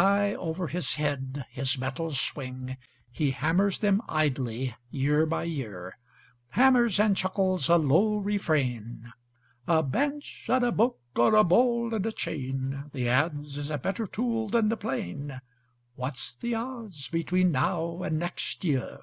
High 0.00 0.34
over 0.34 0.68
his 0.68 0.94
head 0.94 1.44
his 1.50 1.76
metals 1.76 2.18
swing; 2.18 2.78
He 3.12 3.32
hammers 3.32 3.80
them 3.80 4.00
idly 4.08 4.74
year 4.90 5.26
by 5.26 5.42
year, 5.44 5.98
Hammers 6.52 6.98
and 6.98 7.14
chuckles 7.14 7.68
a 7.68 7.76
low 7.76 8.16
refrain: 8.16 9.12
"A 9.66 9.82
bench 9.82 10.46
and 10.48 10.64
a 10.64 10.72
book 10.72 10.98
are 11.16 11.36
a 11.36 11.44
ball 11.44 11.92
and 11.94 12.06
a 12.06 12.12
chain, 12.12 12.84
The 12.94 13.10
adze 13.10 13.58
is 13.58 13.68
a 13.68 13.76
better 13.76 14.06
tool 14.06 14.48
than 14.48 14.70
the 14.70 14.78
plane; 14.78 15.42
What's 15.94 16.32
the 16.32 16.54
odds 16.54 17.08
between 17.10 17.52
now 17.52 18.02
and 18.02 18.18
next 18.18 18.64
year?" 18.64 19.00